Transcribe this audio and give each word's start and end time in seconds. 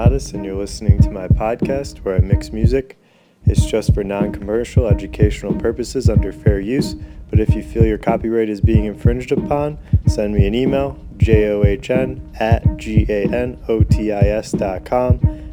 And 0.00 0.46
you're 0.46 0.56
listening 0.56 0.98
to 1.02 1.10
my 1.10 1.28
podcast 1.28 1.98
where 1.98 2.16
I 2.16 2.20
mix 2.20 2.52
music. 2.52 2.98
It's 3.44 3.66
just 3.66 3.92
for 3.92 4.02
non 4.02 4.32
commercial, 4.32 4.86
educational 4.86 5.54
purposes 5.54 6.08
under 6.08 6.32
fair 6.32 6.58
use, 6.58 6.96
but 7.28 7.38
if 7.38 7.54
you 7.54 7.62
feel 7.62 7.84
your 7.84 7.98
copyright 7.98 8.48
is 8.48 8.62
being 8.62 8.86
infringed 8.86 9.30
upon, 9.30 9.76
send 10.06 10.32
me 10.32 10.46
an 10.46 10.54
email, 10.54 10.98
john 11.18 12.18
at 12.40 12.64
ganotis.com, 12.64 13.60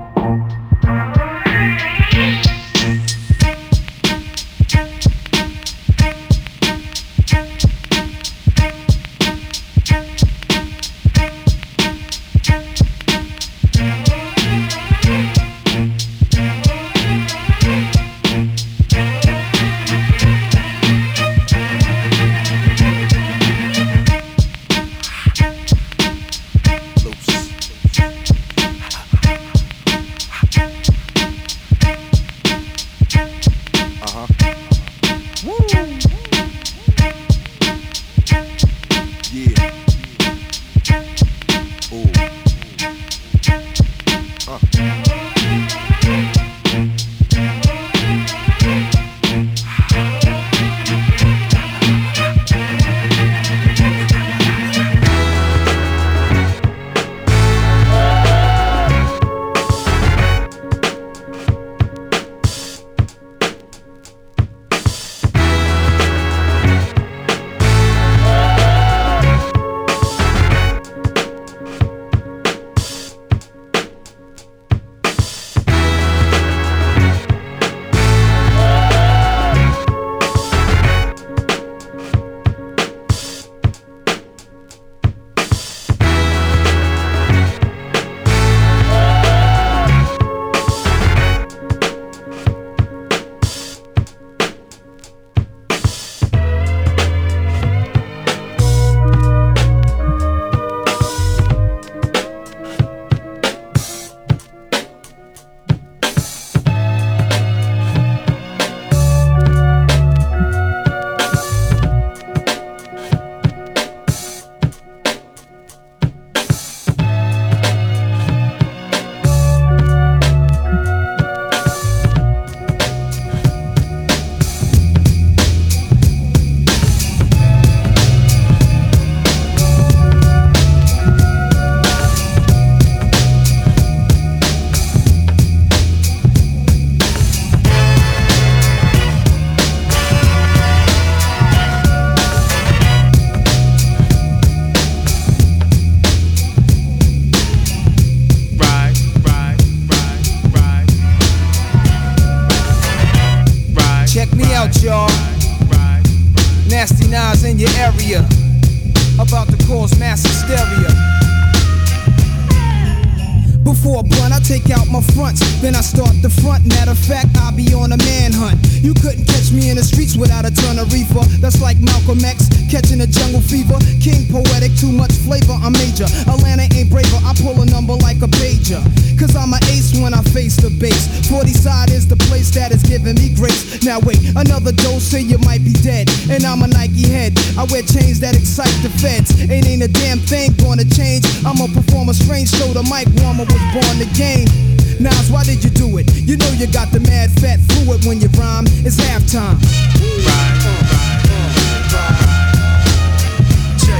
You 168.81 168.93
couldn't 168.97 169.25
catch 169.25 169.51
me 169.53 169.69
in 169.69 169.77
the 169.77 169.85
streets 169.85 170.17
without 170.17 170.45
a 170.45 170.51
ton 170.51 170.79
of 170.79 170.91
reefer. 170.91 171.21
That's 171.37 171.61
like 171.61 171.77
Malcolm 171.77 172.25
X 172.25 172.49
catching 172.69 173.01
a 173.01 173.07
jungle 173.07 173.41
fever. 173.41 173.77
King 174.01 174.25
poetic, 174.25 174.73
too 174.75 174.91
much 174.91 175.13
flavor, 175.21 175.53
I'm 175.61 175.73
major. 175.73 176.09
Atlanta 176.25 176.65
ain't 176.73 176.89
braver, 176.89 177.21
I 177.21 177.37
pull 177.37 177.61
a 177.61 177.65
number 177.69 177.93
like 178.01 178.21
a 178.25 178.29
pager. 178.41 178.81
Cause 179.19 179.35
I'm 179.35 179.53
an 179.53 179.61
ace 179.69 179.93
when 180.01 180.13
I 180.13 180.21
face 180.33 180.57
the 180.57 180.73
base. 180.81 181.29
40 181.29 181.53
side 181.53 181.91
is 181.91 182.07
the 182.07 182.17
place 182.25 182.49
that 182.57 182.71
is 182.71 182.81
giving 182.81 183.15
me 183.15 183.29
grace. 183.37 183.83
Now 183.85 183.99
wait, 184.01 184.17
another 184.33 184.71
dose, 184.71 185.03
say 185.03 185.21
you 185.21 185.37
might 185.45 185.63
be 185.63 185.73
dead. 185.85 186.09
And 186.29 186.43
I'm 186.43 186.63
a 186.63 186.67
Nike 186.67 187.05
head. 187.05 187.37
I 187.57 187.69
wear 187.69 187.85
chains 187.85 188.19
that 188.21 188.33
excite 188.33 188.73
the 188.81 188.89
feds. 188.97 189.29
Ain't 189.45 189.67
ain't 189.67 189.83
a 189.83 189.87
damn 189.87 190.17
thing 190.19 190.53
gonna 190.57 190.85
change. 190.85 191.25
I'm 191.45 191.61
a 191.61 192.13
strange, 192.13 192.49
so 192.49 192.73
the 192.73 192.83
mic 192.83 193.07
warmer 193.21 193.45
was 193.45 193.63
born 193.73 193.97
to 193.99 194.07
game. 194.17 194.70
Nas, 195.01 195.31
why 195.31 195.43
did 195.43 195.63
you 195.63 195.71
do 195.71 195.97
it? 195.97 196.05
You 196.13 196.37
know 196.37 196.49
you 196.51 196.67
got 196.67 196.91
the 196.91 196.99
mad 196.99 197.31
fat 197.41 197.59
fluid 197.71 198.05
when 198.05 198.21
you 198.21 198.27
rhyme. 198.37 198.65
It's 198.85 198.97
halftime. 198.97 199.57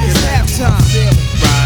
It's 0.03 0.21
halftime. 0.21 0.77
Hey, 0.91 1.60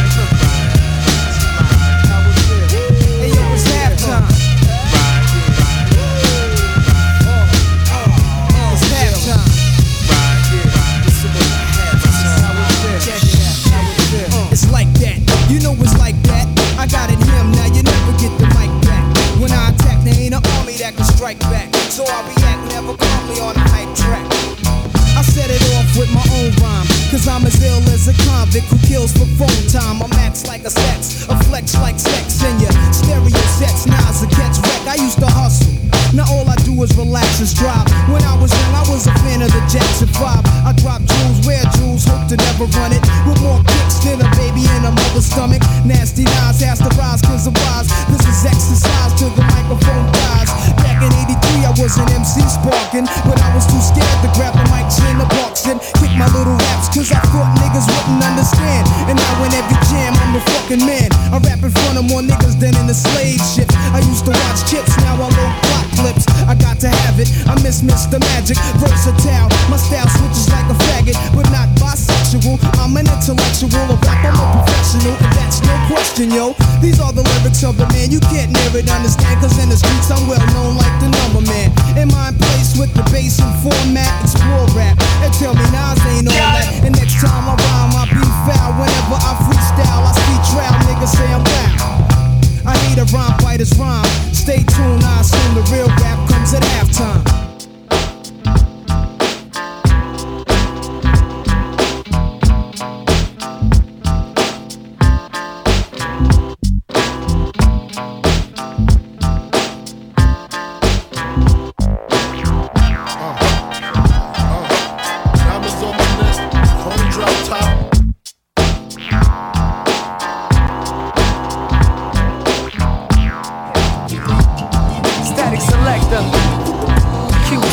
run 42.85 42.93
it. 42.93 43.03
With 43.25 43.41
more 43.41 43.61
kicks 43.65 43.97
than 44.05 44.21
a 44.21 44.29
baby 44.37 44.61
in 44.77 44.85
a 44.85 44.93
mother's 44.93 45.25
stomach. 45.25 45.61
Nasty 45.85 46.23
Nas 46.23 46.61
has 46.61 46.77
to 46.79 46.89
rise 46.93 47.21
cause 47.21 47.49
I'm 47.49 47.57
wise. 47.65 47.89
This 48.13 48.21
is 48.29 48.45
exercise 48.45 49.13
till 49.17 49.33
the 49.33 49.41
microphone 49.41 50.05
dies. 50.13 50.49
Back 50.77 51.01
in 51.01 51.09
83, 51.25 51.65
I 51.65 51.73
was 51.73 51.97
an 51.97 52.09
MC 52.13 52.45
sparking, 52.45 53.09
but 53.25 53.37
I 53.41 53.49
was 53.57 53.65
too 53.65 53.81
scared 53.81 54.19
to 54.21 54.29
grab 54.37 54.53
the 54.53 54.65
mic 54.69 54.85
in 55.09 55.17
the 55.17 55.25
box 55.41 55.65
and 55.65 55.81
kick 55.97 56.13
my 56.13 56.29
little 56.29 56.53
raps, 56.53 56.87
cause 56.93 57.09
I 57.09 57.21
thought 57.33 57.49
niggas 57.57 57.89
wouldn't 57.89 58.21
understand. 58.21 58.85
And 59.09 59.17
now 59.17 59.35
in 59.45 59.51
every 59.57 59.79
jam, 59.89 60.13
I'm 60.21 60.37
the 60.37 60.43
fucking 60.53 60.85
man. 60.85 61.09
I 61.33 61.41
rap 61.41 61.61
in 61.65 61.71
front 61.73 61.97
of 61.97 62.05
more 62.05 62.21
niggas 62.21 62.59
than 62.61 62.77
in 62.77 62.85
the 62.85 62.93
slave 62.93 63.41
ship. 63.41 63.69
I 63.97 63.99
used 64.05 64.25
to 64.29 64.31
watch 64.31 64.61
chips, 64.69 64.93
now 65.01 65.17
I 65.17 65.25
load 65.25 65.53
plot 65.65 65.87
clips. 65.97 66.25
I 66.45 66.53
got 66.53 66.77
to 66.85 66.89
have 66.89 67.17
it, 67.17 67.29
I 67.49 67.57
miss 67.65 67.81
Mr. 67.81 68.21
Magic, 68.35 68.57
versatile. 68.77 69.49
My 69.73 69.77
style 69.81 70.09
switches 70.21 70.47
like 70.53 70.69
a 70.69 70.77
faggot, 70.85 71.17
but 71.33 71.49
not 71.49 71.65
bisexual. 72.39 72.59
I'm 72.79 72.97
an 72.97 73.07
intellectual, 73.07 73.69
a 73.71 73.95
rap, 74.03 74.25
I'm 74.25 74.35
a 74.35 74.63
professional, 74.63 75.15
and 75.15 75.33
that's 75.35 75.61
no 75.61 75.75
question, 75.87 76.31
yo. 76.31 76.55
These 76.81 76.99
are 76.99 77.11
the 77.11 77.23
lyrics 77.23 77.63
of 77.63 77.79
a 77.79 77.87
man, 77.93 78.11
you 78.11 78.19
can't 78.31 78.51
never 78.51 78.79
understand, 78.79 79.39
cause 79.41 79.57
in 79.61 79.69
the 79.69 79.77
streets 79.77 80.11
I'm 80.11 80.27
well 80.27 80.41
known 80.53 80.77
like 80.77 80.95
the 80.99 81.09
number 81.09 81.41
man. 81.47 81.71
In 81.97 82.07
my 82.09 82.31
place 82.37 82.77
with 82.77 82.93
the 82.93 83.03
bass 83.11 83.39
and 83.39 83.53
format, 83.63 84.24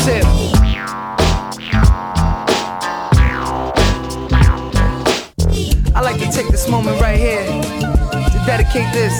Q-tip. 0.02 0.24
I 5.94 6.00
like 6.02 6.18
to 6.18 6.30
take 6.32 6.48
this 6.48 6.68
moment 6.68 7.00
right 7.00 7.16
here 7.16 7.44
to 7.44 8.42
dedicate 8.44 8.92
this 8.92 9.14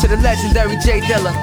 to 0.00 0.08
the 0.08 0.16
legendary 0.22 0.76
J 0.78 1.00
Dilla. 1.00 1.34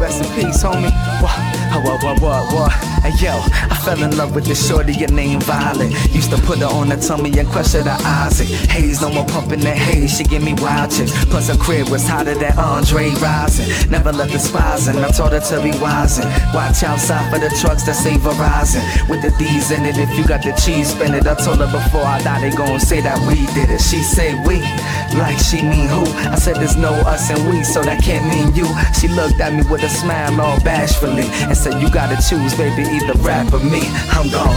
Rest 0.00 0.24
in 0.24 0.34
peace, 0.34 0.62
homie. 0.62 0.90
What, 1.22 1.84
what, 1.84 2.02
what, 2.02 2.20
what, 2.20 2.52
what? 2.52 2.95
Hey, 3.06 3.26
yo, 3.26 3.38
I 3.38 3.76
fell 3.84 4.02
in 4.02 4.16
love 4.16 4.34
with 4.34 4.46
this 4.46 4.66
shorty 4.66 4.92
your 4.92 5.08
name 5.12 5.38
Violet. 5.42 5.92
Used 6.12 6.30
to 6.30 6.38
put 6.38 6.58
her 6.58 6.66
on 6.66 6.88
the 6.88 6.96
tummy 6.96 7.30
and 7.38 7.46
crush 7.46 7.70
her 7.74 7.84
to 7.84 7.96
Isaac. 8.02 8.48
Haze, 8.66 9.00
no 9.00 9.12
more 9.12 9.24
pumping 9.26 9.60
that 9.60 9.78
haze. 9.78 10.18
She 10.18 10.24
give 10.24 10.42
me 10.42 10.54
wild 10.54 10.90
chicks. 10.90 11.12
Plus 11.26 11.46
her 11.46 11.56
crib 11.56 11.88
was 11.88 12.04
hotter 12.04 12.34
than 12.34 12.58
Andre 12.58 13.10
Rising. 13.22 13.88
Never 13.92 14.10
left 14.10 14.32
the 14.32 14.40
spies 14.40 14.88
and 14.88 14.98
I 14.98 15.10
taught 15.10 15.30
her 15.30 15.38
to 15.38 15.62
be 15.62 15.70
wise 15.78 16.18
and 16.18 16.26
watch 16.52 16.82
outside 16.82 17.30
for 17.30 17.38
the 17.38 17.48
trucks 17.62 17.86
that 17.86 17.94
say 17.94 18.18
Verizon. 18.18 18.82
With 19.08 19.22
the 19.22 19.30
D's 19.38 19.70
in 19.70 19.84
it, 19.84 19.98
if 19.98 20.10
you 20.18 20.26
got 20.26 20.42
the 20.42 20.50
cheese, 20.58 20.90
spin 20.90 21.14
it. 21.14 21.28
I 21.28 21.36
told 21.36 21.58
her 21.58 21.70
before 21.70 22.02
I 22.02 22.20
die, 22.22 22.40
they 22.40 22.56
gon' 22.56 22.80
say 22.80 23.00
that 23.02 23.22
we 23.30 23.46
did 23.54 23.70
it. 23.70 23.80
She 23.80 24.02
say 24.02 24.34
we, 24.42 24.58
like 25.14 25.38
she 25.38 25.62
mean 25.62 25.86
who? 25.86 26.02
I 26.26 26.34
said 26.34 26.56
there's 26.56 26.76
no 26.76 26.90
us 27.06 27.30
and 27.30 27.38
we, 27.48 27.62
so 27.62 27.82
that 27.82 28.02
can't 28.02 28.26
mean 28.26 28.50
you. 28.58 28.66
She 28.98 29.06
looked 29.06 29.38
at 29.38 29.54
me 29.54 29.62
with 29.70 29.84
a 29.84 29.88
smile 29.88 30.40
all 30.40 30.58
bashfully 30.66 31.30
and 31.46 31.56
said, 31.56 31.80
You 31.80 31.88
gotta 31.88 32.18
choose, 32.18 32.50
baby, 32.58 32.95
either 32.96 33.12
rap 33.20 33.52
or 33.52 33.60
me. 33.60 33.82
I'm 34.10 34.30
gone. 34.30 34.56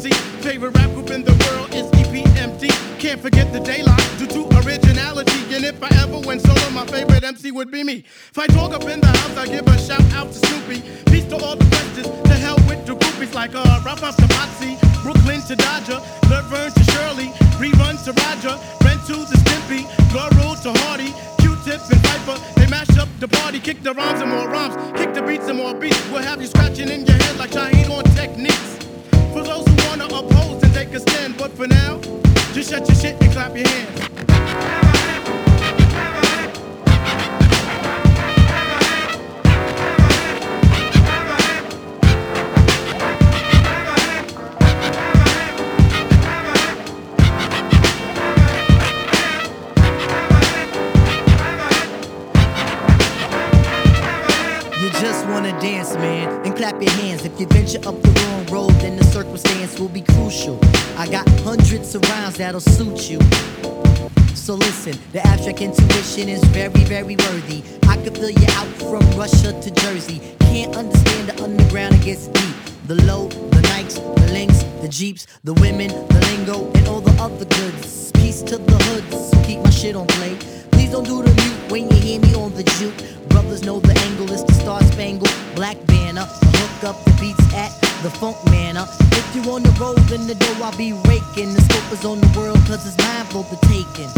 MC. 0.00 0.10
Favorite 0.40 0.74
rap 0.76 0.90
group 0.92 1.10
in 1.10 1.22
the 1.22 1.32
world 1.44 1.68
is 1.74 1.84
EPMD. 2.00 2.70
Can't 2.98 3.20
forget 3.20 3.52
the 3.52 3.60
De 3.60 3.82
La 3.82 3.96
due 4.18 4.26
to 4.28 4.40
originality. 4.64 5.54
And 5.54 5.64
if 5.64 5.82
I 5.82 5.90
ever 6.02 6.18
went 6.20 6.40
solo, 6.40 6.70
my 6.70 6.86
favorite 6.86 7.22
MC 7.22 7.50
would 7.50 7.70
be 7.70 7.84
me. 7.84 8.04
If 8.30 8.38
I 8.38 8.46
talk 8.46 8.72
up 8.72 8.84
in 8.84 9.00
the 9.00 9.08
house, 9.08 9.36
I 9.36 9.46
give 9.46 9.66
a 9.66 9.78
shout 9.78 10.02
out 10.12 10.28
to 10.28 10.38
Snoopy. 10.46 10.80
Peace 11.10 11.26
to 11.26 11.36
all 11.36 11.56
the 11.56 11.66
questions. 11.66 12.08
To 12.08 12.34
hell 12.34 12.56
with 12.68 12.86
the 12.86 12.94
groupies 12.96 13.34
like 13.34 13.54
uh, 13.54 13.82
Ralph 13.84 14.00
to 14.00 14.26
Potsy, 14.36 14.80
Brooklyn 15.02 15.40
to 15.48 15.56
Dodger, 15.56 16.00
Laverne 16.30 16.72
to 16.72 16.84
Shirley, 16.92 17.28
Rerun 17.60 18.00
to 18.04 18.12
Roger, 18.24 18.56
Ren 18.84 18.98
to 19.08 19.16
the 19.28 19.36
Stimpy, 19.44 19.84
Laurel 20.14 20.56
to 20.64 20.72
Hardy, 20.80 21.12
Q-tips 21.40 21.90
and 21.90 22.02
Piper. 22.02 22.40
They 22.56 22.66
mash 22.68 22.96
up 22.96 23.08
the 23.18 23.28
party, 23.28 23.60
kick 23.60 23.82
the 23.82 23.92
rhymes 23.92 24.20
and 24.22 24.30
more 24.30 24.48
rhymes, 24.48 24.76
kick 24.98 25.12
the 25.12 25.20
beats 25.20 25.48
and 25.48 25.58
more 25.58 25.74
beats. 25.74 26.00
We'll 26.10 26.22
have 26.22 26.40
you 26.40 26.46
scratching 26.46 26.88
in 26.88 27.04
your 27.04 27.16
head 27.16 27.36
like 27.36 27.50
Shaheed 27.50 27.90
on 27.90 28.04
techniques. 28.16 28.79
For 29.32 29.44
those 29.44 29.64
who 29.66 29.88
wanna 29.88 30.06
oppose 30.06 30.62
and 30.62 30.74
take 30.74 30.92
a 30.92 30.98
stand, 30.98 31.36
but 31.38 31.52
for 31.52 31.68
now, 31.68 32.00
just 32.52 32.70
shut 32.70 32.88
your 32.88 32.96
shit 32.96 33.22
and 33.22 33.32
clap 33.32 33.56
your 33.56 33.68
hands. 33.68 34.89
That'll 62.40 62.58
suit 62.58 63.10
you. 63.10 63.18
So 64.34 64.54
listen, 64.54 64.98
the 65.12 65.20
abstract 65.26 65.60
intuition 65.60 66.26
is 66.26 66.42
very, 66.44 66.84
very 66.84 67.14
worthy. 67.14 67.62
I 67.86 67.96
could 68.02 68.16
fill 68.16 68.30
you 68.30 68.46
out 68.52 68.72
from 68.88 69.02
Russia 69.18 69.52
to 69.60 69.70
Jersey. 69.70 70.22
Can't 70.40 70.74
understand 70.74 71.28
the 71.28 71.44
underground, 71.44 71.96
it 71.96 72.02
gets 72.02 72.28
deep. 72.28 72.56
The 72.86 72.94
low, 73.04 73.28
the 73.28 73.60
Nikes, 73.72 73.96
the 74.16 74.32
links, 74.32 74.62
the 74.80 74.88
Jeeps, 74.88 75.26
the 75.44 75.52
women, 75.52 75.88
the 76.08 76.20
lingo, 76.32 76.72
and 76.72 76.88
all 76.88 77.02
the 77.02 77.12
other 77.22 77.44
goods. 77.44 78.10
Peace 78.12 78.40
to 78.44 78.56
the 78.56 78.78
hoods, 78.84 79.46
keep 79.46 79.60
my 79.60 79.68
shit 79.68 79.94
on 79.94 80.06
play. 80.06 80.34
Please 80.72 80.92
don't 80.92 81.04
do 81.04 81.22
the 81.22 81.34
mute 81.42 81.70
when 81.70 81.90
you 81.90 81.96
hear 82.00 82.20
me 82.20 82.34
on 82.34 82.54
the 82.54 82.64
juke. 82.78 83.28
Brothers 83.28 83.64
know 83.64 83.80
the 83.80 83.92
angle 84.08 84.32
is 84.32 84.42
the 84.44 84.54
star 84.54 84.82
spangled 84.84 85.34
black 85.54 85.76
banner. 85.84 86.24
Hook 86.24 86.84
up 86.84 87.04
the 87.04 87.12
beats 87.20 87.54
at 87.54 87.79
the 88.02 88.10
funk 88.10 88.36
manner. 88.46 88.80
Uh. 88.80 88.96
If 89.12 89.34
you 89.34 89.42
on 89.52 89.62
the 89.62 89.70
road 89.72 89.98
in 90.10 90.26
the 90.26 90.34
dough, 90.34 90.64
I'll 90.64 90.76
be 90.76 90.92
raking. 90.92 91.52
The 91.52 91.60
scope 91.60 91.92
is 91.92 92.04
on 92.04 92.20
the 92.20 92.38
world, 92.38 92.58
cause 92.66 92.86
it's 92.86 92.96
mine 92.98 93.26
for 93.26 93.44
the 93.44 93.58
taking. 93.68 94.08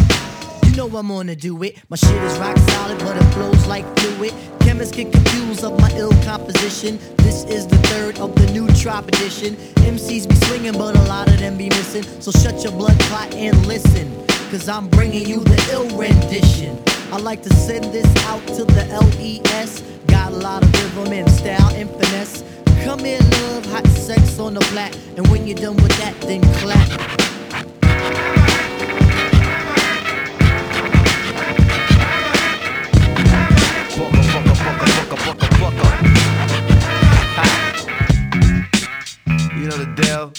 You 0.65 0.77
know 0.77 0.97
I'm 0.97 1.09
gonna 1.09 1.35
do 1.35 1.63
it. 1.65 1.77
My 1.91 1.97
shit 1.97 2.23
is 2.23 2.39
rock 2.39 2.57
solid, 2.71 2.99
but 3.01 3.17
it 3.17 3.35
flows 3.35 3.67
like 3.67 3.85
fluid. 3.99 4.33
Chemists 4.61 4.95
get 4.95 5.13
confused 5.13 5.65
of 5.65 5.79
my 5.81 5.91
ill 5.97 6.13
composition. 6.23 6.99
This 7.19 7.45
is 7.45 7.67
the 7.67 7.77
third 7.91 8.19
of 8.21 8.35
the 8.37 8.47
new 8.53 8.69
Trop 8.69 9.09
edition. 9.09 9.57
MCs 9.85 10.29
be 10.29 10.35
swinging, 10.47 10.75
but 10.75 10.97
a 10.97 11.03
lot 11.09 11.29
of 11.29 11.39
them 11.41 11.57
be 11.59 11.69
missing. 11.71 12.05
So 12.21 12.31
shut 12.31 12.63
your 12.63 12.73
blood 12.73 12.99
clot 13.01 13.35
and 13.35 13.67
listen. 13.67 14.09
Cause 14.51 14.69
I'm 14.69 14.89
bringing 14.89 15.27
you 15.27 15.41
the 15.41 15.59
ill 15.73 15.89
rendition. 15.99 16.79
I 17.11 17.19
like 17.19 17.43
to 17.43 17.53
send 17.55 17.85
this 17.87 18.11
out 18.27 18.47
to 18.57 18.65
the 18.65 18.85
LES. 18.87 19.83
Got 20.07 20.33
a 20.33 20.37
lot 20.37 20.63
of 20.63 20.73
rhythm 20.73 21.13
and 21.13 21.31
style 21.31 21.75
and 21.75 21.91
finesse. 21.91 22.45
Come 22.85 22.99
here, 23.05 23.21
love, 23.21 23.65
hot 23.67 23.87
sex 23.87 24.41
on 24.41 24.55
the 24.55 24.61
flat. 24.61 24.97
And 25.17 25.27
when 25.29 25.47
you're 25.47 25.57
done 25.57 25.77
with 25.77 25.97
that, 25.99 26.21
then 26.23 26.43
clap. 26.59 26.89
You 39.57 39.69
know 39.69 39.77
the 39.77 39.87
deal. 39.95 40.33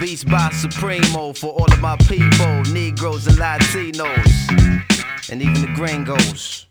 Beats 0.00 0.24
by 0.24 0.50
Supremo 0.50 1.32
for 1.32 1.52
all 1.52 1.72
of 1.72 1.80
my 1.80 1.96
people, 2.08 2.62
Negroes 2.72 3.28
and 3.28 3.36
Latinos, 3.38 5.30
and 5.30 5.40
even 5.40 5.60
the 5.62 5.72
gringos. 5.76 6.66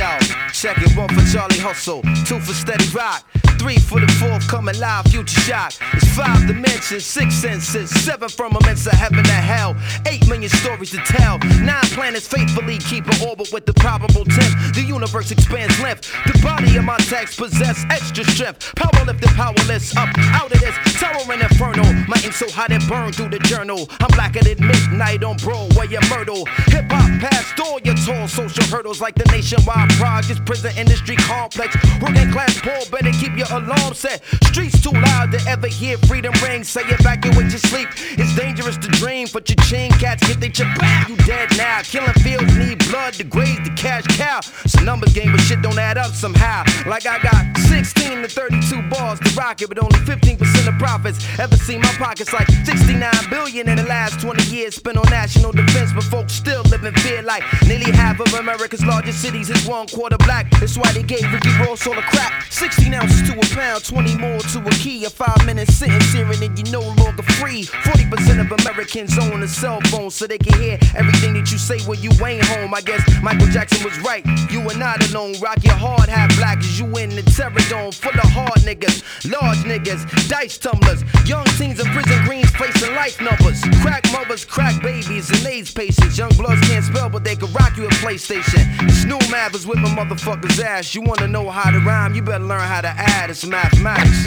Yo, 0.00 0.18
check 0.54 0.78
it. 0.78 0.96
One 0.96 1.10
for 1.10 1.22
Charlie 1.30 1.58
Hustle, 1.58 2.00
two 2.24 2.40
for 2.40 2.54
Steady 2.54 2.88
Rock, 2.96 3.22
three 3.60 3.78
for 3.78 4.00
the 4.00 4.08
fourth 4.12 4.48
coming 4.48 4.78
live, 4.80 5.04
future 5.06 5.38
shock. 5.40 5.74
It's 5.92 6.08
five 6.16 6.46
dimensions, 6.46 7.04
six 7.04 7.34
senses, 7.34 7.90
seven 7.90 8.30
firmaments 8.30 8.86
of 8.86 8.94
heaven 8.94 9.18
and 9.18 9.28
hell, 9.28 9.76
eight 10.06 10.26
million 10.28 10.48
stories 10.48 10.90
to 10.92 10.96
tell. 11.04 11.38
Nine 11.60 11.88
planets 11.92 12.26
faithfully 12.26 12.78
keep 12.78 13.06
an 13.06 13.28
orbit 13.28 13.52
with 13.52 13.66
the 13.66 13.74
probable 13.74 14.24
tenth. 14.24 14.74
The 14.74 14.82
universe 14.82 15.30
expands 15.30 15.78
length. 15.82 16.10
The 16.24 16.40
body 16.42 16.74
of 16.78 16.84
my 16.84 16.96
text 17.12 17.38
possess 17.38 17.84
extra 17.90 18.24
strength. 18.24 18.74
Power 18.76 19.04
lifted, 19.04 19.28
powerless, 19.36 19.94
up 19.94 20.08
out 20.32 20.50
of 20.50 20.60
this 20.60 20.74
towering 20.98 21.42
inferno. 21.42 21.84
My 22.08 22.16
ink 22.24 22.32
so 22.32 22.48
hot 22.50 22.72
it 22.72 22.86
burned 22.88 23.14
through 23.14 23.28
the 23.28 23.40
journal. 23.40 23.86
I'm 24.00 24.10
blacker 24.16 24.42
than 24.42 24.66
midnight 24.66 25.22
on 25.22 25.36
Broadway 25.36 25.86
and 25.94 26.08
Myrtle. 26.08 26.46
Hip 26.72 26.90
hop 26.90 27.20
past 27.20 27.60
all 27.60 27.78
your 27.80 27.96
tall 27.96 28.26
social 28.26 28.64
hurdles 28.64 29.02
like 29.02 29.16
the 29.16 29.28
nationwide 29.30 29.90
projects, 30.00 30.40
prison 30.46 30.72
industry 30.78 31.16
complex. 31.16 31.76
Working 32.00 32.32
class 32.32 32.58
poor, 32.62 32.80
better 32.90 33.12
keep 33.12 33.36
your 33.36 33.49
alarm 33.50 33.94
set. 33.94 34.22
Streets 34.44 34.80
too 34.82 34.92
loud 34.92 35.32
to 35.32 35.40
ever 35.48 35.66
hear 35.66 35.98
freedom 35.98 36.32
ring. 36.42 36.64
Say 36.64 36.82
evacuate 36.82 37.50
your 37.50 37.58
sleep. 37.58 37.88
It's 38.18 38.34
dangerous 38.36 38.76
to 38.78 38.88
dream, 38.88 39.28
but 39.32 39.48
your 39.48 39.56
chain 39.66 39.90
cats 39.92 40.26
get 40.26 40.40
they 40.40 40.48
chip 40.48 40.68
back. 40.78 41.08
You 41.08 41.16
dead 41.18 41.50
now. 41.56 41.82
Killing 41.82 42.12
fields 42.14 42.56
need 42.56 42.78
blood 42.88 43.14
to 43.14 43.24
graze 43.24 43.58
the 43.64 43.70
cash 43.76 44.06
cow. 44.16 44.40
It's 44.64 44.74
a 44.74 44.84
numbers 44.84 45.12
game, 45.12 45.32
but 45.32 45.40
shit 45.40 45.62
don't 45.62 45.78
add 45.78 45.98
up 45.98 46.12
somehow. 46.12 46.64
Like 46.86 47.06
I 47.06 47.18
got 47.22 47.56
16 47.68 48.22
to 48.22 48.28
32 48.28 48.82
bars 48.88 49.20
to 49.20 49.30
rock 49.34 49.62
it, 49.62 49.68
but 49.68 49.78
only 49.78 49.98
15% 50.00 50.68
of 50.68 50.78
profits. 50.78 51.18
Ever 51.38 51.56
seen 51.56 51.80
my 51.80 51.92
pockets 51.94 52.32
like 52.32 52.48
69 52.64 53.10
billion 53.30 53.68
in 53.68 53.76
the 53.76 53.84
last 53.84 54.20
20 54.20 54.42
years 54.44 54.76
spent 54.76 54.96
on 54.96 55.08
national 55.10 55.52
defense, 55.52 55.92
but 55.92 56.04
folks 56.04 56.32
still 56.32 56.62
live 56.64 56.84
in 56.84 56.94
fear 56.94 57.22
like 57.22 57.42
nearly 57.66 57.90
half 57.90 58.20
of 58.20 58.32
America's 58.34 58.84
largest 58.84 59.20
cities 59.20 59.50
is 59.50 59.66
one 59.66 59.86
quarter 59.86 60.18
black. 60.18 60.50
That's 60.60 60.76
why 60.76 60.92
they 60.92 61.02
gave 61.02 61.24
Ricky 61.32 61.50
Ross 61.60 61.86
all 61.86 61.94
the 61.94 62.02
crap. 62.02 62.44
16 62.50 62.94
ounces 62.94 63.30
to 63.30 63.39
a 63.40 63.54
pound, 63.54 63.84
20 63.84 64.16
more 64.18 64.38
to 64.38 64.58
a 64.60 64.70
key. 64.70 65.04
A 65.04 65.10
five 65.10 65.44
minute 65.46 65.68
sentence 65.68 66.12
hearing 66.12 66.42
and 66.42 66.58
you're 66.58 66.80
no 66.80 66.86
longer 67.02 67.22
free. 67.40 67.64
40% 67.64 68.40
of 68.40 68.52
Americans 68.60 69.18
own 69.18 69.42
a 69.42 69.48
cell 69.48 69.80
phone 69.86 70.10
so 70.10 70.26
they 70.26 70.38
can 70.38 70.58
hear 70.60 70.78
everything 70.94 71.34
that 71.34 71.50
you 71.50 71.58
say 71.58 71.80
when 71.88 72.00
you 72.00 72.10
ain't 72.24 72.44
home. 72.44 72.74
I 72.74 72.80
guess 72.80 73.02
Michael 73.22 73.48
Jackson 73.48 73.84
was 73.84 73.98
right. 74.00 74.24
You 74.50 74.60
are 74.68 74.76
not 74.76 75.02
alone. 75.10 75.34
Rock 75.40 75.64
your 75.64 75.74
hard 75.74 76.08
hat 76.08 76.32
black 76.36 76.58
as 76.58 76.78
you 76.78 76.86
in 76.98 77.10
the 77.10 77.22
terror 77.22 77.54
dome 77.68 77.92
full 77.92 78.12
of 78.12 78.30
hard 78.30 78.60
niggas, 78.60 79.02
large 79.30 79.58
niggas, 79.64 80.28
dice 80.28 80.58
tumblers, 80.58 81.02
young 81.26 81.44
teens 81.56 81.80
in 81.80 81.86
prison 81.92 82.24
greens 82.24 82.50
facing 82.50 82.94
life 82.94 83.20
numbers. 83.20 83.62
Crack 83.82 84.04
mothers, 84.12 84.44
crack 84.44 84.80
babies, 84.82 85.30
and 85.30 85.46
AIDS 85.46 85.72
patients. 85.72 86.18
Young 86.18 86.30
bloods 86.36 86.60
can't 86.68 86.84
spell, 86.84 87.08
but 87.08 87.24
they 87.24 87.36
can 87.36 87.52
rock 87.52 87.76
you 87.76 87.86
a 87.86 87.90
PlayStation. 88.04 88.64
New 89.06 89.18
math 89.30 89.54
is 89.54 89.66
whipping 89.66 89.94
motherfuckers' 89.96 90.62
ass. 90.62 90.94
You 90.94 91.02
wanna 91.02 91.26
know 91.26 91.48
how 91.48 91.70
to 91.70 91.78
rhyme? 91.80 92.14
You 92.14 92.22
better 92.22 92.44
learn 92.44 92.60
how 92.60 92.80
to 92.80 92.88
add. 92.88 93.29
It's 93.30 93.46
mathematics. 93.46 94.26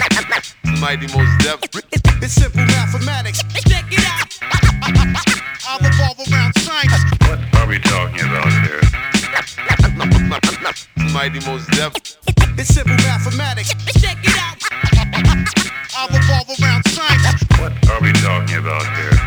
Mighty 0.80 1.06
Mos 1.08 1.28
Def. 1.44 1.60
It's 2.22 2.32
simple 2.32 2.64
mathematics. 2.64 3.42
Check 3.68 3.84
it 3.92 4.00
out. 4.00 4.32
I 4.80 5.76
revolve 5.76 6.18
around 6.32 6.56
science. 6.56 7.04
What 7.28 7.38
are 7.60 7.66
we 7.68 7.78
talking 7.80 8.20
about 8.20 8.48
here? 8.64 8.80
Mighty 11.12 11.40
Mos 11.40 11.66
Def. 11.66 11.92
It's 12.56 12.74
simple 12.74 12.96
mathematics. 13.04 13.74
Check 14.00 14.16
it 14.24 14.38
out. 14.40 14.56
I 14.72 16.08
revolve 16.10 16.48
around 16.58 16.88
science. 16.88 17.44
What 17.60 17.72
are 17.90 18.00
we 18.00 18.10
talking 18.14 18.56
about 18.56 18.86
here? 18.96 19.23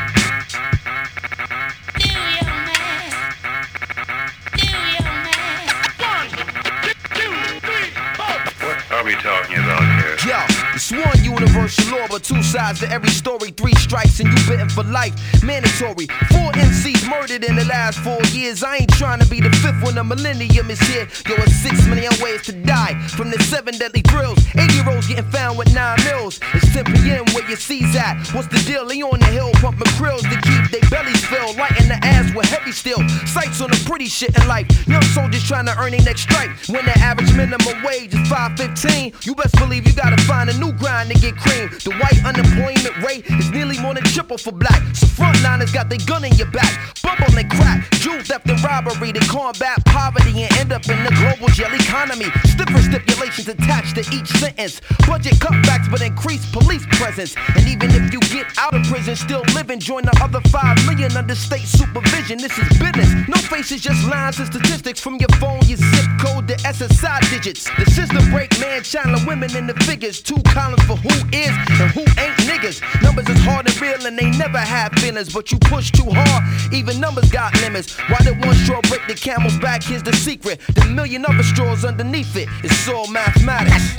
We 9.07 9.15
talking 9.15 9.55
about 9.55 9.87
here? 10.03 10.17
Yo, 10.27 10.35
it's 10.75 10.91
one 10.91 11.23
universal 11.23 11.97
law, 11.97 12.07
but 12.09 12.23
two 12.23 12.43
sides 12.43 12.81
to 12.81 12.91
every 12.91 13.09
story. 13.09 13.51
Three 13.51 13.73
strikes 13.75 14.19
and 14.19 14.27
you 14.27 14.35
bitten 14.47 14.67
for 14.67 14.83
life. 14.83 15.15
Mandatory. 15.41 16.07
Four 16.27 16.51
MCs 16.51 17.07
murdered 17.09 17.26
in 17.43 17.55
the 17.55 17.65
last 17.65 17.99
four 17.99 18.21
years. 18.31 18.63
I 18.63 18.77
ain't 18.77 18.93
trying 18.93 19.19
to 19.19 19.27
be 19.27 19.41
the 19.41 19.49
fifth 19.61 19.83
when 19.83 19.95
the 19.95 20.03
millennium 20.03 20.69
is 20.69 20.79
here. 20.79 21.07
Yo, 21.27 21.35
it's 21.43 21.55
six 21.55 21.85
million 21.87 22.13
ways 22.21 22.41
to 22.43 22.51
die 22.51 22.97
from 23.09 23.29
the 23.29 23.39
seven 23.43 23.77
deadly 23.77 24.01
thrills. 24.01 24.39
Eight 24.55 24.71
year 24.73 24.87
olds 24.89 25.07
getting 25.07 25.29
found 25.31 25.57
with 25.57 25.73
nine 25.73 25.97
mils. 26.05 26.39
It's 26.53 26.71
10 26.73 26.85
p.m. 26.85 27.25
where 27.33 27.47
your 27.47 27.57
C's 27.57 27.95
at. 27.95 28.15
What's 28.33 28.47
the 28.47 28.59
deal? 28.65 28.85
They 28.85 29.01
on 29.01 29.19
the 29.19 29.25
hill 29.27 29.51
pumping 29.55 29.91
krills 29.99 30.21
to 30.21 30.37
keep 30.41 30.71
their 30.71 30.89
bellies 30.89 31.23
filled. 31.25 31.57
Lighting 31.57 31.87
the 31.87 31.99
ass 32.03 32.33
with 32.33 32.45
heavy 32.45 32.71
steel. 32.71 33.01
Sights 33.25 33.61
on 33.61 33.69
the 33.69 33.81
pretty 33.85 34.07
shit 34.07 34.35
in 34.37 34.47
life. 34.47 34.67
Young 34.87 35.03
soldiers 35.13 35.43
trying 35.43 35.65
to 35.65 35.77
earn 35.77 35.91
their 35.91 36.01
next 36.01 36.21
strike. 36.21 36.49
When 36.67 36.85
the 36.85 36.97
average 36.99 37.33
minimum 37.35 37.83
wage 37.83 38.13
is 38.13 38.27
515, 38.29 39.13
you 39.23 39.35
best 39.35 39.55
believe 39.57 39.87
you 39.87 39.93
gotta 39.93 40.21
find 40.23 40.49
a 40.49 40.57
new 40.57 40.71
grind 40.73 41.11
to 41.11 41.17
get 41.19 41.35
cream. 41.37 41.69
The 41.83 41.93
white 42.01 42.19
unemployment 42.25 42.95
rate 43.03 43.25
is 43.29 43.51
nearly 43.51 43.79
more 43.79 43.93
than 43.93 44.03
triple 44.03 44.37
for 44.37 44.51
black. 44.51 44.81
So 44.95 45.07
frontliners 45.07 45.73
got 45.73 45.89
their 45.89 45.99
gun 46.05 46.23
in 46.23 46.33
your 46.33 46.49
back. 46.51 46.95
And 47.35 47.49
crack, 47.49 47.89
jewel 47.99 48.21
theft 48.21 48.49
and 48.49 48.61
robbery 48.63 49.11
to 49.11 49.19
combat 49.27 49.83
poverty 49.85 50.43
and 50.43 50.53
end 50.57 50.71
up 50.71 50.87
in 50.87 51.03
the 51.03 51.11
global 51.17 51.47
jail 51.53 51.73
economy. 51.73 52.25
Stiffer 52.45 52.81
stipulations 52.81 53.47
attached 53.47 53.95
to 53.95 54.01
each 54.15 54.27
sentence. 54.27 54.81
Budget 55.07 55.33
cutbacks 55.39 55.89
but 55.89 56.01
increased 56.01 56.51
police 56.51 56.85
presence. 56.91 57.35
And 57.55 57.67
even 57.67 57.91
if 57.91 58.13
you 58.13 58.19
get 58.31 58.45
out 58.57 58.73
of 58.75 58.83
prison, 58.85 59.15
still 59.15 59.41
living, 59.55 59.79
join 59.79 60.03
the 60.03 60.15
other 60.21 60.41
5 60.49 60.85
million 60.85 61.15
under 61.17 61.35
state 61.35 61.67
supervision. 61.67 62.37
This 62.37 62.57
is 62.57 62.69
business. 62.77 63.09
No 63.27 63.37
faces, 63.37 63.81
just 63.81 64.07
lines 64.07 64.39
and 64.39 64.47
statistics 64.47 64.99
from 64.99 65.15
your 65.15 65.29
phone, 65.39 65.59
your 65.65 65.77
zip 65.77 66.09
code, 66.21 66.47
the 66.47 66.55
SSI 66.63 67.19
digits. 67.31 67.69
The 67.77 67.85
system 67.91 68.29
break 68.31 68.57
man, 68.59 68.83
channeling 68.83 69.25
women 69.25 69.55
in 69.55 69.67
the 69.67 69.73
figures. 69.85 70.21
Two 70.21 70.41
columns 70.53 70.83
for 70.83 70.95
who 70.95 71.15
is 71.33 71.53
and 71.81 71.89
who 71.91 72.01
ain't 72.21 72.37
niggas. 72.45 72.81
Numbers 73.01 73.29
is 73.29 73.39
hard 73.43 73.67
and 73.67 73.81
real 73.81 74.05
and 74.05 74.17
they 74.17 74.29
never 74.37 74.59
have 74.59 74.91
feelings, 74.93 75.33
but 75.33 75.51
you 75.51 75.57
push 75.59 75.91
too 75.91 76.07
hard. 76.07 76.43
Even 76.73 76.99
numbers 76.99 77.16
got 77.25 77.53
limits. 77.61 77.97
Why 78.09 78.17
did 78.19 78.43
one 78.45 78.55
straw 78.55 78.81
break 78.81 79.05
the 79.07 79.15
camel's 79.15 79.57
back? 79.59 79.83
Here's 79.83 80.03
the 80.03 80.13
secret. 80.13 80.59
The 80.75 80.85
million 80.85 81.25
other 81.25 81.43
straws 81.43 81.83
underneath 81.85 82.35
it. 82.35 82.47
It's 82.63 82.87
all 82.87 83.07
mathematics. 83.07 83.97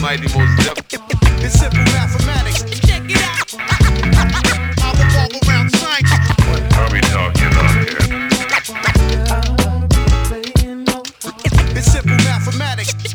Mighty 0.00 0.28
Mos 0.36 0.64
Def. 0.64 0.78
It's 1.44 1.58
simple 1.58 1.84
mathematics. 1.92 2.62
Check 2.86 3.02
it 3.06 3.22
out. 3.22 3.54
I 4.80 4.92
revolve 4.98 5.48
around 5.48 5.70
science. 5.76 6.10
What 6.48 6.62
are 6.78 6.90
we 6.92 7.00
talking 7.00 7.46
about 7.46 7.74
here? 7.74 7.98
It's 11.76 11.92
simple 11.92 12.16
mathematics. 12.16 13.07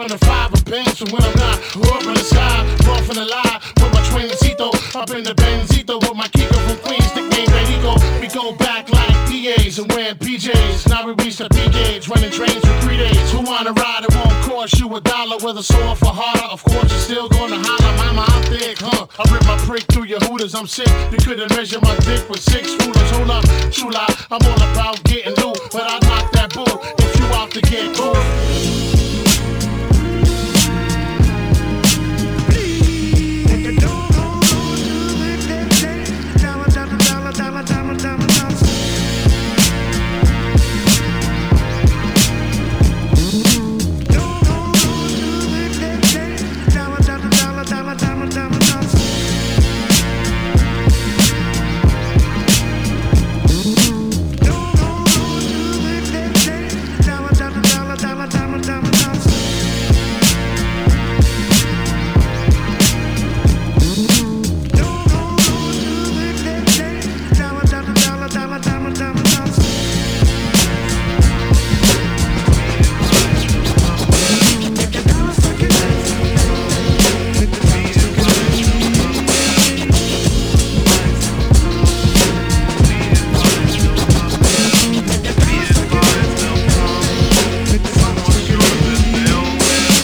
Copping 0.00 0.14
a 0.14 0.18
five 0.18 0.52
of 0.52 0.60
from 0.96 1.10
when 1.10 1.22
I'm 1.22 1.36
not, 1.36 1.58
up 1.92 2.02
in 2.04 2.14
the 2.14 2.24
sky, 2.24 2.64
born 2.86 3.04
from 3.04 3.16
the 3.16 3.26
lie, 3.26 3.60
with 3.76 3.92
my 3.92 4.00
twincito, 4.08 4.72
up 4.96 5.10
in 5.10 5.24
the 5.24 5.34
Benzito, 5.34 6.00
with 6.00 6.16
my 6.16 6.28
Kiko 6.28 6.56
from 6.68 6.78
Queens, 6.78 7.14
nickname 7.14 7.50
Benito, 7.50 7.92
we 8.20 8.28
go 8.28 8.54
back 8.56 8.88
like 8.90 9.12
PAs 9.28 9.78
and 9.78 9.92
wearing 9.92 10.16
PJs, 10.16 10.88
now 10.88 11.04
we 11.04 11.12
reach 11.24 11.36
the 11.36 11.48
P 11.50 11.68
gauge, 11.68 12.08
running 12.08 12.30
trains 12.30 12.64
for 12.64 12.80
three 12.80 12.96
days, 12.96 13.32
who 13.32 13.40
wanna 13.42 13.72
ride, 13.72 14.04
it 14.08 14.14
won't 14.14 14.32
cost 14.44 14.78
you 14.80 14.88
a 14.94 15.00
dollar, 15.00 15.36
whether 15.44 15.62
sore 15.62 15.96
for 15.96 16.12
harder, 16.12 16.48
of 16.48 16.62
course 16.64 16.88
you're 16.88 17.04
still 17.04 17.28
gonna 17.28 17.58
holler, 17.60 17.92
mama, 18.00 18.24
I'm 18.28 18.42
thick, 18.44 18.78
huh, 18.80 19.06
I 19.18 19.22
rip 19.32 19.44
my 19.44 19.58
prick 19.66 19.84
through 19.92 20.04
your 20.04 20.20
hooters, 20.20 20.54
I'm 20.54 20.66
sick, 20.66 20.88
you 21.12 21.18
couldn't 21.18 21.50
measure 21.56 21.80
my 21.82 21.96
dick 22.08 22.28
with 22.30 22.40
six 22.40 22.72
rulers, 22.80 23.10
hold 23.10 23.30
up, 23.30 23.44
chula, 23.70 24.06
I'm 24.30 24.40
all 24.40 24.62
about 24.72 25.02
getting 25.04 25.34
loot, 25.44 25.58
but 25.72 25.84
I 25.84 25.98
knock 26.08 26.32
that 26.32 26.54
bull 26.54 26.80
if 27.04 27.18
you 27.18 27.26
out 27.36 27.50
to 27.50 27.60
get 27.60 27.94
cool. 27.96 28.16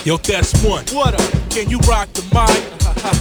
Yo, 0.06 0.16
that's 0.18 0.52
one. 0.62 0.84
What 0.92 1.14
up? 1.20 1.50
Can 1.50 1.68
you 1.68 1.78
rock 1.78 2.06
the 2.12 2.22
mic? 2.30 2.62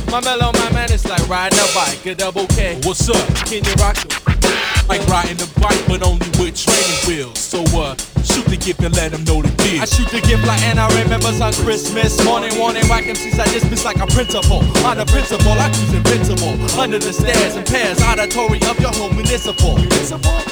My 0.12 0.22
mellow, 0.22 0.52
my 0.54 0.72
man, 0.72 0.92
it's 0.92 1.10
like 1.10 1.28
riding 1.28 1.58
a 1.58 1.74
bike, 1.74 2.06
a 2.06 2.14
double 2.14 2.46
K. 2.48 2.80
What's 2.84 3.10
up? 3.10 3.28
Can 3.48 3.64
you 3.64 3.74
rock 3.82 3.96
the 3.96 4.86
Like 4.88 5.02
riding 5.08 5.42
a 5.42 5.60
bike, 5.60 5.82
but 5.88 6.04
only 6.04 6.28
with 6.38 6.56
training 6.56 7.02
wheels. 7.08 7.40
So, 7.40 7.64
uh, 7.76 7.96
shoot 8.36 8.46
the 8.52 8.58
gift 8.58 8.84
and 8.84 8.94
let 8.96 9.12
them 9.12 9.24
know 9.24 9.40
the 9.42 9.52
deal. 9.64 9.80
I 9.80 9.86
shoot 9.88 10.12
the 10.12 10.20
gift 10.20 10.44
like 10.44 10.60
and 10.68 10.80
I 10.80 10.92
remember 11.00 11.32
on 11.40 11.54
Christmas 11.64 12.20
morning, 12.28 12.52
warning, 12.60 12.84
whack 12.92 13.08
MCs 13.08 13.40
I 13.40 13.48
dismiss 13.48 13.86
like 13.86 14.04
a 14.04 14.08
principal. 14.12 14.60
On 14.84 15.00
the 15.00 15.08
principle, 15.08 15.56
I 15.56 15.72
cruise 15.72 15.96
invincible. 15.96 16.54
Under 16.76 17.00
the 17.00 17.14
stairs 17.16 17.56
and 17.56 17.66
pairs, 17.66 18.04
auditory 18.04 18.60
of 18.68 18.76
your 18.84 18.92
home 18.92 19.16
municipal. 19.16 19.80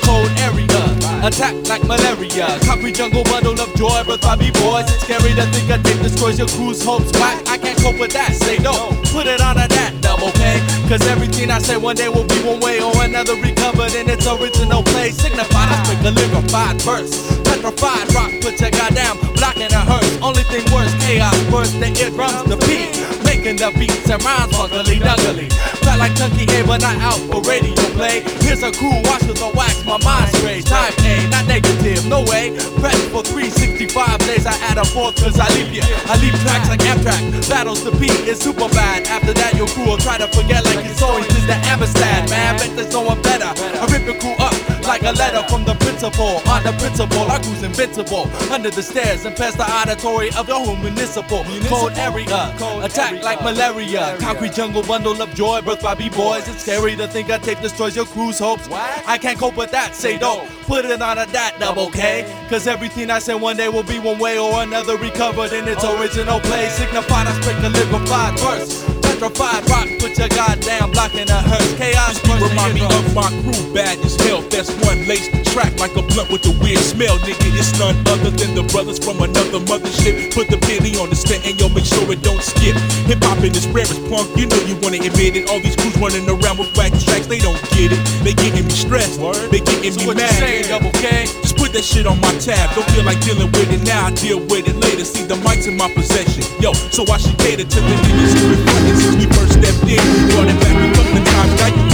Cold 0.08 0.32
area, 0.40 0.84
attack 1.28 1.56
like 1.68 1.84
malaria. 1.84 2.48
Concrete 2.64 2.96
jungle 2.96 3.24
bundle 3.28 3.60
of 3.60 3.68
joy, 3.76 4.00
but 4.08 4.22
by 4.24 4.40
me 4.40 4.52
boys, 4.64 4.88
it's 4.88 5.04
scary 5.04 5.36
to 5.36 5.44
think 5.52 5.68
a 5.68 5.78
dick 5.84 6.00
destroys 6.00 6.40
your 6.40 6.48
crew's 6.56 6.80
hopes. 6.80 7.12
Whack, 7.20 7.36
I 7.52 7.58
can't 7.58 7.78
cope 7.84 8.00
with 8.00 8.16
that. 8.16 8.32
Say 8.32 8.64
no, 8.64 8.96
put 9.12 9.28
it 9.28 9.44
on 9.44 9.60
a 9.60 9.68
that 9.68 9.92
double, 10.00 10.32
okay? 10.32 10.64
Cause 10.88 11.04
everything 11.12 11.52
I 11.52 11.60
say 11.60 11.76
one 11.76 11.96
day 11.96 12.08
will 12.08 12.28
be 12.28 12.40
one 12.48 12.60
way 12.64 12.80
or 12.80 12.96
another 13.04 13.36
recovered 13.36 13.94
in 13.96 14.08
its 14.08 14.26
original 14.28 14.84
place. 14.84 15.20
Signified, 15.20 15.68
I 15.68 15.84
speak 15.84 16.00
a 16.08 16.12
lyrified 16.16 16.80
verse. 16.82 17.12
Petrified 17.44 17.73
rock, 17.82 18.32
put 18.42 18.60
your 18.60 18.72
goddamn 18.72 19.18
block 19.34 19.58
in 19.58 19.72
a 19.72 19.82
hearse. 19.82 20.12
Only 20.22 20.44
thing 20.44 20.66
worse, 20.74 20.94
chaos 21.06 21.36
burst 21.50 21.80
the 21.80 21.90
eardrums, 22.00 22.44
the 22.46 22.58
beat. 22.68 22.92
Making 23.24 23.58
the 23.58 23.72
beats 23.80 24.10
and 24.10 24.22
rhymes 24.24 24.54
fuggly 24.54 25.00
duggly. 25.00 25.52
Felt 25.84 26.00
like 26.00 26.16
Tucky 26.16 26.44
A, 26.56 26.64
but 26.64 26.82
not 26.82 26.96
out 27.02 27.20
for 27.32 27.42
radio 27.44 27.74
play. 27.98 28.22
Here's 28.44 28.64
a 28.64 28.72
cool 28.72 29.02
watch 29.04 29.24
with 29.24 29.40
the 29.40 29.52
wax, 29.56 29.84
my 29.86 29.98
mind 30.04 30.30
straight. 30.36 30.66
Type 30.66 30.94
A, 31.04 31.28
not 31.30 31.48
negative, 31.48 32.06
no 32.06 32.22
way. 32.24 32.56
Press 32.80 33.00
for 33.10 33.24
365 33.24 34.20
days, 34.28 34.46
I 34.46 34.56
add 34.70 34.78
a 34.78 34.86
fourth 34.86 35.16
cause 35.18 35.40
I 35.40 35.48
leave 35.56 35.74
you. 35.74 35.84
I 36.08 36.20
leave 36.20 36.36
tracks 36.44 36.70
like 36.70 36.84
Amtrak. 36.84 37.50
Battles 37.50 37.84
the 37.84 37.92
beat 37.98 38.28
is 38.28 38.40
super 38.40 38.70
bad. 38.70 39.08
After 39.08 39.34
that, 39.34 39.56
your 39.56 39.68
crew 39.68 39.86
will 39.86 39.98
try 39.98 40.18
to 40.18 40.28
forget 40.28 40.64
like 40.66 40.86
it's 40.86 41.02
always 41.02 41.28
is 41.36 41.48
the 41.48 41.58
Amistad, 41.72 42.30
man. 42.30 42.58
Bet 42.58 42.76
there's 42.76 42.94
no 42.94 43.02
one 43.02 43.22
better. 43.22 43.50
I 43.50 43.84
rip 43.92 44.06
your 44.06 44.20
crew 44.20 44.36
up 44.40 44.54
like 44.86 45.04
a 45.04 45.12
letter 45.12 45.48
from 45.50 45.64
the 45.66 45.76
principal. 45.76 46.42
On 46.50 46.64
the 46.64 46.74
principal, 46.80 47.30
I 47.30 47.40
cruise 47.40 47.64
invincible. 47.64 48.30
Under 48.52 48.70
the 48.70 48.84
stairs 48.84 49.26
and 49.26 49.36
past 49.36 49.58
the 49.58 49.64
auditory 49.64 50.32
of 50.34 50.48
your 50.48 50.64
home 50.66 50.82
municipal. 50.82 51.44
Cold 51.68 51.94
area, 51.94 52.54
attack 52.84 53.24
like 53.24 53.42
malaria. 53.42 54.18
Concrete 54.20 54.54
jungle 54.54 54.84
bundle 54.84 55.22
of 55.22 55.34
joy, 55.34 55.62
birthed 55.62 55.82
by 55.84 55.96
B-boys. 55.96 56.48
It's 56.48 56.62
scary 56.62 56.96
to 56.96 57.08
think 57.08 57.30
a 57.30 57.40
tape 57.40 57.60
destroys 57.62 57.96
your 57.96 58.06
crew's 58.06 58.40
hopes. 58.40 58.68
I 58.72 59.18
can't 59.18 59.38
cope 59.38 59.58
with 59.58 59.72
that, 59.72 59.96
say 59.96 60.18
don't. 60.18 60.50
Put 60.64 60.86
it 60.86 61.02
on 61.02 61.18
a 61.18 61.26
that 61.28 61.58
double 61.60 61.90
K. 61.90 62.24
Cause 62.50 62.68
everything 62.68 63.10
I 63.10 63.20
say 63.20 63.36
one 63.36 63.58
day 63.58 63.70
will 63.70 63.84
be 63.84 64.00
one 64.00 64.20
way 64.20 64.38
or 64.38 64.64
another 64.64 64.98
recovered 64.98 65.54
in 65.54 65.68
its 65.68 65.84
original 65.84 66.40
place. 66.40 66.74
Signified, 66.74 67.28
I 67.28 67.42
speak 67.42 67.62
the 67.62 67.70
liquefied 67.70 68.40
verse. 68.40 69.03
Rock, 69.24 69.88
put 70.04 70.18
your 70.20 70.28
goddamn 70.28 70.92
block 70.92 71.16
in 71.16 71.30
a 71.30 71.40
hearse. 71.48 71.74
Chaos, 71.78 72.20
You 72.28 72.36
remind 72.44 72.74
me 72.76 72.84
of 72.84 73.16
my 73.16 73.30
crew, 73.44 73.74
bad 73.74 73.98
as 74.04 74.20
hell. 74.20 74.42
That's 74.52 74.70
one 74.84 75.08
lace 75.08 75.30
the 75.32 75.40
track 75.56 75.80
like 75.80 75.96
a 75.96 76.02
blunt 76.02 76.30
with 76.30 76.46
a 76.46 76.52
weird 76.60 76.80
smell, 76.84 77.18
nigga. 77.20 77.56
It's 77.56 77.72
none 77.80 77.96
other 78.12 78.32
than 78.32 78.54
the 78.54 78.64
brothers 78.64 79.00
from 79.00 79.22
another 79.22 79.64
mothership. 79.64 80.36
Put 80.36 80.50
the 80.50 80.58
penny 80.58 80.98
on 81.00 81.10
the 81.10 81.16
stand 81.16 81.46
and 81.46 81.56
yo, 81.58 81.70
make 81.70 81.86
sure 81.86 82.04
it 82.12 82.22
don't 82.22 82.44
skip. 82.44 82.76
Hip 83.08 83.24
hop 83.24 83.40
in 83.40 83.56
its 83.56 83.66
rarest 83.68 83.96
punk, 84.12 84.28
you 84.36 84.46
know 84.46 84.60
you 84.68 84.76
wanna 84.84 85.00
admit 85.00 85.40
it. 85.40 85.48
All 85.48 85.62
these 85.62 85.78
crews 85.78 85.96
running 86.04 86.28
around 86.28 86.60
with 86.60 86.76
whack 86.76 86.92
tracks, 87.00 87.28
they 87.28 87.40
don't 87.40 87.60
get 87.72 87.96
it. 87.96 88.02
They 88.28 88.34
getting 88.36 88.66
me 88.68 88.76
stressed, 88.76 89.24
they 89.52 89.64
getting 89.64 89.96
me 89.96 90.04
What 90.04 90.20
you 90.20 90.24
mad. 90.28 90.36
saying, 90.36 90.68
double 90.68 90.92
K? 91.00 91.32
That 91.74 91.82
shit 91.82 92.06
on 92.06 92.22
my 92.22 92.30
tab. 92.38 92.70
Don't 92.78 92.86
feel 92.94 93.02
like 93.02 93.18
dealing 93.26 93.50
with 93.50 93.74
it 93.74 93.82
now. 93.82 94.06
I 94.06 94.14
deal 94.14 94.38
with 94.38 94.70
it 94.70 94.78
later. 94.78 95.02
See 95.02 95.26
the 95.26 95.34
mic's 95.42 95.66
in 95.66 95.74
my 95.76 95.90
possession. 95.90 96.46
Yo, 96.62 96.70
so 96.94 97.02
I 97.10 97.18
should 97.18 97.34
cater 97.42 97.66
to 97.66 97.80
the 97.82 97.96
niggas 97.98 98.34
who 98.38 98.54
since 98.94 99.18
we 99.18 99.26
first 99.34 99.58
stepped 99.58 99.82
in. 99.90 99.98
It 99.98 100.58
back 100.62 100.78
a 100.78 100.86
of 100.94 101.26
times. 101.26 101.54
Now 101.58 101.74
you 101.74 101.93